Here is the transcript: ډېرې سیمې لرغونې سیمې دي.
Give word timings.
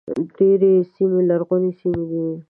ډېرې 0.35 0.73
سیمې 0.93 1.21
لرغونې 1.29 1.71
سیمې 1.79 2.03
دي. 2.09 2.25